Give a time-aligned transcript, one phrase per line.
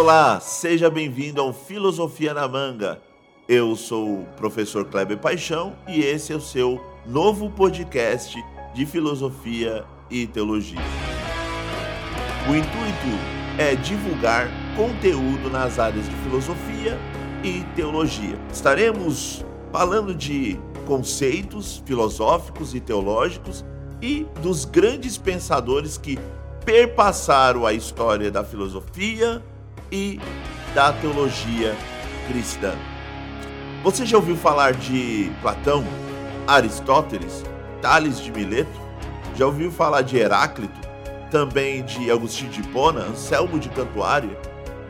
[0.00, 3.02] Olá, seja bem-vindo ao Filosofia na Manga.
[3.48, 8.40] Eu sou o professor Kleber Paixão e esse é o seu novo podcast
[8.72, 10.78] de filosofia e teologia.
[12.48, 16.96] O intuito é divulgar conteúdo nas áreas de filosofia
[17.42, 18.38] e teologia.
[18.52, 23.64] Estaremos falando de conceitos filosóficos e teológicos
[24.00, 26.16] e dos grandes pensadores que
[26.64, 29.42] perpassaram a história da filosofia
[29.90, 30.20] e
[30.74, 31.74] da teologia
[32.28, 32.74] cristã.
[33.82, 35.84] Você já ouviu falar de Platão,
[36.46, 37.44] Aristóteles,
[37.80, 38.80] Tales de Mileto?
[39.36, 40.88] Já ouviu falar de Heráclito?
[41.30, 44.36] Também de Agostinho de Hipona, Anselmo de Cantuária,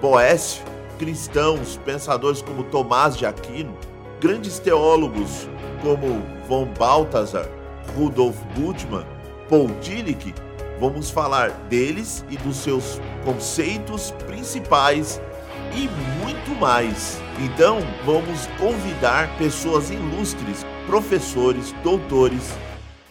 [0.00, 0.64] Boécio,
[0.98, 3.76] cristãos, pensadores como Tomás de Aquino,
[4.20, 5.48] grandes teólogos
[5.82, 7.46] como von Balthasar,
[7.96, 9.06] Rudolf Bultmann,
[9.48, 10.34] Paul Tillich,
[10.78, 15.20] vamos falar deles e dos seus conceitos principais
[15.74, 15.88] e
[16.22, 17.20] muito mais.
[17.38, 22.56] Então, vamos convidar pessoas ilustres, professores, doutores,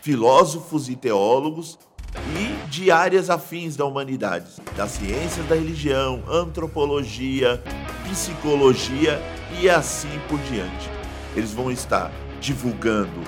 [0.01, 1.77] filósofos e teólogos
[2.35, 7.61] e de áreas afins da humanidade, das ciências da religião, antropologia,
[8.09, 9.21] psicologia
[9.61, 10.89] e assim por diante.
[11.35, 13.21] Eles vão estar divulgando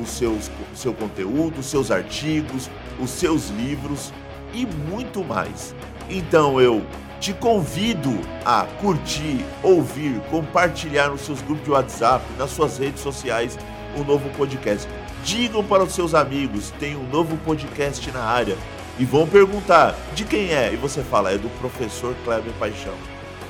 [0.00, 4.12] os seus, o seu conteúdo, os seus artigos, os seus livros
[4.52, 5.74] e muito mais.
[6.08, 6.84] Então eu
[7.20, 8.10] te convido
[8.44, 13.58] a curtir, ouvir, compartilhar nos seus grupos de WhatsApp, nas suas redes sociais,
[13.96, 14.88] o um novo podcast.
[15.24, 18.56] Digam para os seus amigos, tem um novo podcast na área.
[18.98, 20.72] E vão perguntar de quem é.
[20.72, 22.94] E você fala, é do professor Kleber Paixão.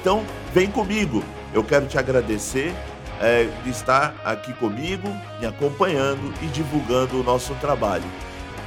[0.00, 0.22] Então,
[0.54, 1.22] vem comigo.
[1.53, 2.75] Eu quero te agradecer
[3.21, 5.09] é, estar aqui comigo,
[5.41, 8.05] me acompanhando e divulgando o nosso trabalho.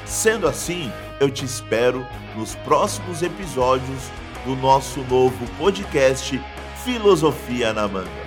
[0.05, 4.11] Sendo assim, eu te espero nos próximos episódios
[4.45, 6.41] do nosso novo podcast
[6.83, 8.26] Filosofia na Manga.